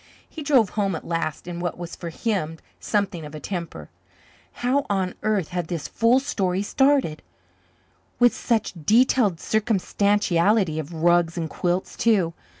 [0.27, 3.91] He drove home at last in what was for him something of a temper.
[4.65, 7.21] How on earth had that fool story started?
[8.17, 12.33] With such detailed circumstantiality of rugs and quilts, too?